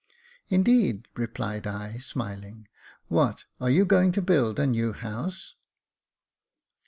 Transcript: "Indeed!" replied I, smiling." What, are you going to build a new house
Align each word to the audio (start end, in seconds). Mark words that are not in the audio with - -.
"Indeed!" 0.49 1.07
replied 1.15 1.67
I, 1.67 1.97
smiling." 1.99 2.67
What, 3.07 3.45
are 3.59 3.69
you 3.69 3.85
going 3.85 4.11
to 4.13 4.21
build 4.23 4.57
a 4.59 4.65
new 4.65 4.93
house 4.93 5.53